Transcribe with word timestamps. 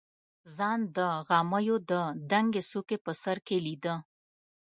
ځان 0.57 0.79
د 0.95 0.97
غمیو 1.27 1.77
د 1.89 1.91
دنګې 2.31 2.61
څوکې 2.69 2.97
په 3.05 3.11
سر 3.21 3.37
کې 3.47 3.57
لیده. 3.65 3.95